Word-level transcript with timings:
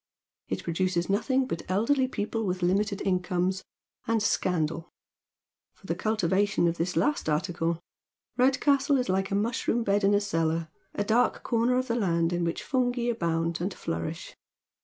It 0.47 0.63
produces 0.63 1.11
nothing 1.11 1.45
but 1.45 1.61
elderly 1.69 2.07
people 2.07 2.43
with 2.43 2.63
limited 2.63 3.03
incomes, 3.03 3.63
and 4.07 4.19
scandal. 4.23 4.89
For 5.75 5.85
the 5.85 5.93
cultivation 5.93 6.67
of 6.67 6.77
tliis 6.79 6.95
last 6.95 7.29
article 7.29 7.79
Redcastle 8.35 8.97
is 8.97 9.09
like 9.09 9.29
a 9.29 9.35
mushroom 9.35 9.83
bed 9.83 10.03
in 10.03 10.15
a 10.15 10.19
cellar, 10.19 10.69
a 10.95 11.03
dark 11.03 11.43
corner 11.43 11.77
of 11.77 11.87
the 11.87 11.93
land 11.93 12.33
in 12.33 12.43
which 12.43 12.63
fungi 12.63 13.11
abound 13.11 13.61
and 13.61 13.75
flourish. 13.75 14.35